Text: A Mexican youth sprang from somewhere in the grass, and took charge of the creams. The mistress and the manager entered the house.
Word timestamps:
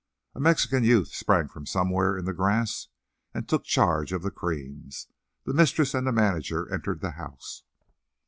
A 0.33 0.39
Mexican 0.39 0.83
youth 0.83 1.09
sprang 1.13 1.47
from 1.47 1.67
somewhere 1.67 2.17
in 2.17 2.25
the 2.25 2.33
grass, 2.33 2.87
and 3.35 3.47
took 3.47 3.65
charge 3.65 4.11
of 4.11 4.23
the 4.23 4.31
creams. 4.31 5.05
The 5.45 5.53
mistress 5.53 5.93
and 5.93 6.07
the 6.07 6.11
manager 6.11 6.67
entered 6.73 7.01
the 7.01 7.11
house. 7.11 7.61